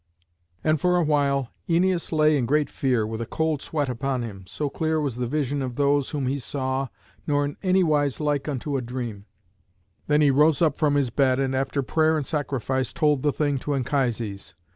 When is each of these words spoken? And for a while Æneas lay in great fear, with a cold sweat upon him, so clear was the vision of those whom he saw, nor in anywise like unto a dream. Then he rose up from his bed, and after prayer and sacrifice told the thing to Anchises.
And 0.63 0.81
for 0.81 0.95
a 0.97 1.03
while 1.03 1.51
Æneas 1.69 2.11
lay 2.11 2.35
in 2.35 2.47
great 2.47 2.71
fear, 2.71 3.05
with 3.05 3.21
a 3.21 3.27
cold 3.27 3.61
sweat 3.61 3.87
upon 3.87 4.23
him, 4.23 4.45
so 4.47 4.67
clear 4.67 4.99
was 4.99 5.17
the 5.17 5.27
vision 5.27 5.61
of 5.61 5.75
those 5.75 6.09
whom 6.09 6.25
he 6.25 6.39
saw, 6.39 6.87
nor 7.27 7.45
in 7.45 7.55
anywise 7.61 8.19
like 8.19 8.47
unto 8.47 8.77
a 8.77 8.81
dream. 8.81 9.27
Then 10.07 10.21
he 10.21 10.31
rose 10.31 10.59
up 10.59 10.79
from 10.79 10.95
his 10.95 11.11
bed, 11.11 11.39
and 11.39 11.53
after 11.55 11.83
prayer 11.83 12.17
and 12.17 12.25
sacrifice 12.25 12.91
told 12.93 13.21
the 13.21 13.31
thing 13.31 13.59
to 13.59 13.75
Anchises. 13.75 14.55